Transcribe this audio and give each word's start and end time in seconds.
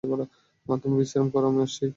তোমারা 0.03 0.25
বিশ্রাম 0.95 1.27
কর 1.33 1.43
আমি 1.49 1.59
আসছি। 1.65 1.85